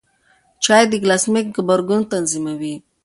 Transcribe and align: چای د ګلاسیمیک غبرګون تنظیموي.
چای 0.63 0.83
د 0.91 0.93
ګلاسیمیک 1.03 1.47
غبرګون 1.55 2.01
تنظیموي. 2.11 2.75